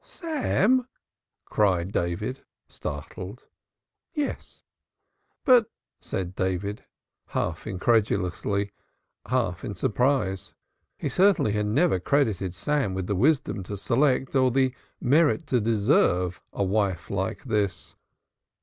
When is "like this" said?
17.11-17.95